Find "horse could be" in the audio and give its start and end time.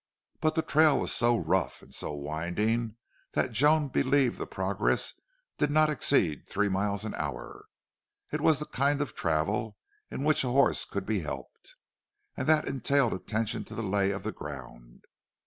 10.47-11.19